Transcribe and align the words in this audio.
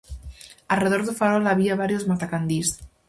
Arredor 0.75 1.01
do 1.07 1.13
farol 1.19 1.45
había 1.47 1.79
varios 1.81 2.07
matacandís. 2.11 2.69